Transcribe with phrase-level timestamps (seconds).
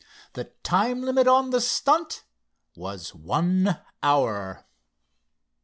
[0.33, 2.23] The time limit on the stunt
[2.75, 4.65] was one hour.